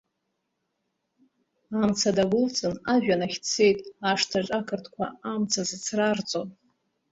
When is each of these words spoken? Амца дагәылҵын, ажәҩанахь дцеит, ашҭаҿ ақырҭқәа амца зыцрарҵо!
Амца 1.81 2.09
дагәылҵын, 2.15 2.75
ажәҩанахь 2.93 3.37
дцеит, 3.43 3.79
ашҭаҿ 4.09 4.47
ақырҭқәа 4.59 5.05
амца 5.31 5.61
зыцрарҵо! 5.69 6.41